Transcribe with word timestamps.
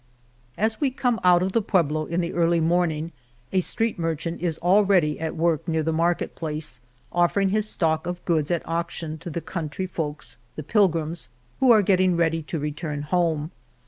As 0.57 0.81
we 0.81 0.89
come 0.89 1.19
out 1.23 1.43
of 1.43 1.51
the 1.51 1.61
pueblo 1.61 2.05
in 2.07 2.21
the 2.21 2.33
early 2.33 2.59
morning 2.59 3.11
a 3.53 3.59
street 3.59 3.99
merchant 3.99 4.41
is 4.41 4.57
already 4.57 5.19
at 5.19 5.35
work 5.35 5.67
near 5.67 5.83
the 5.83 5.93
market 5.93 6.33
place, 6.33 6.79
offering 7.11 7.49
his 7.49 7.69
stock 7.69 8.07
of 8.07 8.25
goods 8.25 8.49
at 8.49 8.67
auction 8.67 9.19
to 9.19 9.29
the 9.29 9.41
country 9.41 9.85
folks, 9.85 10.37
the 10.55 10.63
pilgrims, 10.63 11.29
who 11.59 11.69
are 11.69 11.83
getting 11.83 12.17
ready 12.17 12.39
133 12.39 12.39
El 12.39 12.41
Toboso 12.41 12.49
to 12.49 12.87
return 12.97 13.01
home. 13.11 13.51